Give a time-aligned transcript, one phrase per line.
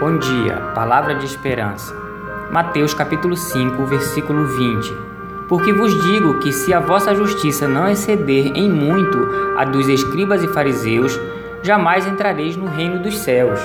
[0.00, 1.94] Bom dia, palavra de esperança.
[2.50, 4.94] Mateus capítulo 5, versículo 20.
[5.46, 9.18] Porque vos digo que se a vossa justiça não exceder em muito
[9.58, 11.20] a dos escribas e fariseus,
[11.62, 13.60] jamais entrareis no reino dos céus.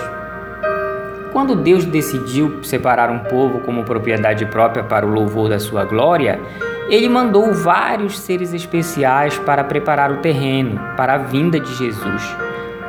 [1.32, 6.42] Quando Deus decidiu separar um povo como propriedade própria para o louvor da sua glória,
[6.90, 12.45] ele mandou vários seres especiais para preparar o terreno para a vinda de Jesus.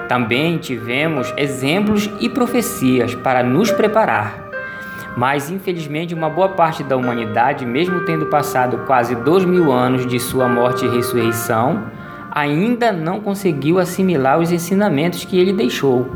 [0.09, 4.47] Também tivemos exemplos e profecias para nos preparar.
[5.17, 10.21] Mas, infelizmente, uma boa parte da humanidade, mesmo tendo passado quase dois mil anos de
[10.21, 11.85] sua morte e ressurreição,
[12.31, 16.15] ainda não conseguiu assimilar os ensinamentos que ele deixou.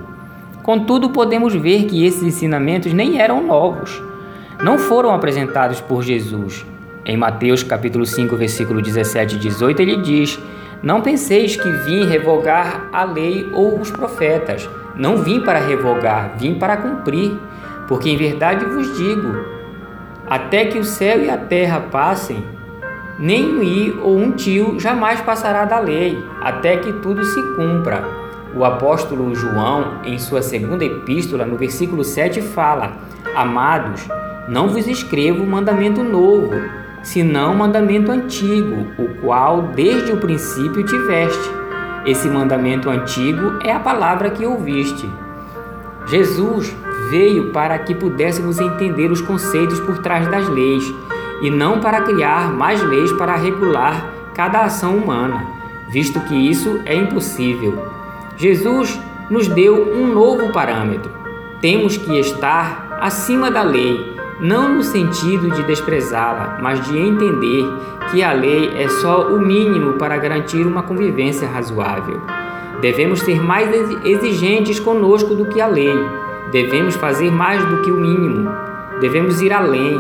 [0.62, 4.02] Contudo, podemos ver que esses ensinamentos nem eram novos.
[4.62, 6.66] Não foram apresentados por Jesus.
[7.06, 10.38] Em Mateus capítulo 5, versículo 17 e 18, ele diz:
[10.82, 14.68] não penseis que vim revogar a lei ou os profetas.
[14.96, 17.38] Não vim para revogar, vim para cumprir.
[17.86, 19.44] Porque em verdade vos digo:
[20.26, 22.42] até que o céu e a terra passem,
[23.18, 28.02] nem um i ou um tio jamais passará da lei, até que tudo se cumpra.
[28.54, 32.96] O apóstolo João, em sua segunda epístola, no versículo 7, fala:
[33.36, 34.08] Amados,
[34.48, 41.50] não vos escrevo mandamento novo senão mandamento antigo, o qual desde o princípio tiveste.
[42.06, 45.08] Esse mandamento antigo é a palavra que ouviste.
[46.06, 46.74] Jesus
[47.10, 50.84] veio para que pudéssemos entender os conceitos por trás das leis
[51.42, 55.44] e não para criar mais leis para regular cada ação humana,
[55.90, 57.86] visto que isso é impossível.
[58.36, 61.12] Jesus nos deu um novo parâmetro.
[61.60, 67.64] Temos que estar acima da lei não no sentido de desprezá-la, mas de entender
[68.10, 72.20] que a lei é só o mínimo para garantir uma convivência razoável.
[72.80, 73.68] Devemos ser mais
[74.04, 75.94] exigentes conosco do que a lei.
[76.50, 78.50] Devemos fazer mais do que o mínimo.
[79.00, 79.98] Devemos ir além,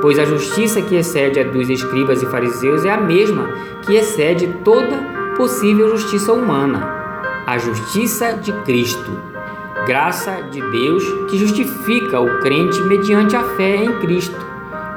[0.00, 3.48] pois a justiça que excede a dos escribas e fariseus é a mesma
[3.82, 4.96] que excede toda
[5.36, 7.00] possível justiça humana
[7.50, 9.10] a justiça de Cristo
[9.90, 14.38] graça de Deus que justifica o crente mediante a fé em Cristo,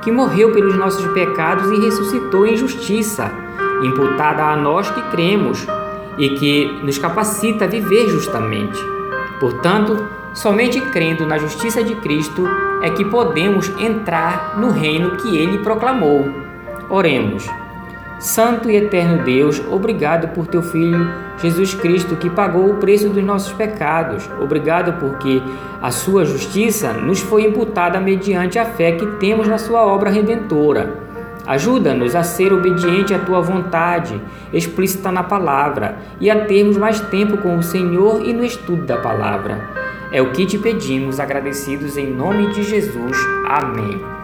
[0.03, 3.31] que morreu pelos nossos pecados e ressuscitou em justiça,
[3.81, 5.65] imputada a nós que cremos
[6.15, 8.79] e que nos capacita a viver justamente.
[9.39, 12.47] Portanto, somente crendo na justiça de Cristo
[12.83, 16.23] é que podemos entrar no reino que ele proclamou.
[16.87, 17.49] Oremos.
[18.23, 21.11] Santo e eterno Deus, obrigado por teu Filho
[21.41, 24.29] Jesus Cristo que pagou o preço dos nossos pecados.
[24.41, 25.41] Obrigado porque
[25.81, 31.01] a sua justiça nos foi imputada mediante a fé que temos na sua obra redentora.
[31.45, 34.21] Ajuda-nos a ser obediente à tua vontade,
[34.53, 38.95] explícita na palavra, e a termos mais tempo com o Senhor e no estudo da
[38.95, 39.69] palavra.
[40.13, 43.17] É o que te pedimos, agradecidos em nome de Jesus.
[43.45, 44.22] Amém.